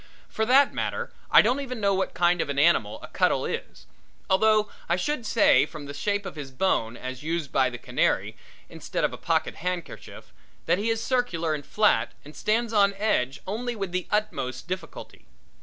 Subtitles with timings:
[0.29, 3.85] For that matter, I don't even know what kind of an animal a cuttle is,
[4.31, 8.35] although I should say from the shape of his bone as used by the canary
[8.67, 10.33] instead of a pocket handkerchief,
[10.65, 15.27] that he is circular and flat and stands on edge only with the utmost difficulty.